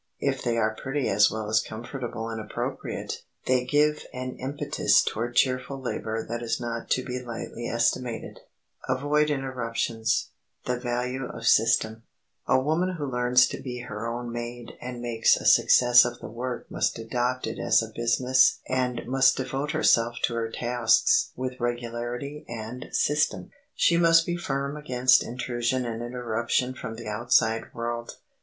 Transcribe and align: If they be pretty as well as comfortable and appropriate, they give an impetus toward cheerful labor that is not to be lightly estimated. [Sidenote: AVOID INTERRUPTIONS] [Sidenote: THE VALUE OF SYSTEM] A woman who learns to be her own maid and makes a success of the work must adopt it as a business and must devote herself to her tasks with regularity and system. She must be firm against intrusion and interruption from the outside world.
If 0.19 0.41
they 0.41 0.53
be 0.55 0.67
pretty 0.81 1.09
as 1.09 1.29
well 1.29 1.47
as 1.47 1.59
comfortable 1.59 2.27
and 2.29 2.41
appropriate, 2.41 3.21
they 3.45 3.65
give 3.65 4.03
an 4.11 4.35
impetus 4.37 5.03
toward 5.03 5.35
cheerful 5.35 5.79
labor 5.79 6.25
that 6.25 6.41
is 6.41 6.59
not 6.59 6.89
to 6.89 7.03
be 7.05 7.21
lightly 7.21 7.67
estimated. 7.67 8.39
[Sidenote: 8.87 8.97
AVOID 8.97 9.29
INTERRUPTIONS] 9.29 10.31
[Sidenote: 10.65 10.81
THE 10.81 10.83
VALUE 10.83 11.27
OF 11.27 11.45
SYSTEM] 11.45 12.03
A 12.47 12.59
woman 12.59 12.95
who 12.95 13.05
learns 13.11 13.45
to 13.49 13.61
be 13.61 13.81
her 13.81 14.07
own 14.07 14.31
maid 14.31 14.71
and 14.81 15.03
makes 15.03 15.37
a 15.37 15.45
success 15.45 16.03
of 16.03 16.17
the 16.17 16.29
work 16.31 16.65
must 16.71 16.97
adopt 16.97 17.45
it 17.45 17.59
as 17.59 17.83
a 17.83 17.93
business 17.95 18.57
and 18.67 19.01
must 19.05 19.37
devote 19.37 19.69
herself 19.73 20.15
to 20.23 20.33
her 20.33 20.49
tasks 20.49 21.29
with 21.35 21.59
regularity 21.59 22.43
and 22.49 22.87
system. 22.91 23.51
She 23.75 23.97
must 23.97 24.25
be 24.25 24.35
firm 24.35 24.77
against 24.77 25.23
intrusion 25.23 25.85
and 25.85 26.01
interruption 26.01 26.73
from 26.73 26.95
the 26.95 27.07
outside 27.07 27.71
world. 27.75 28.15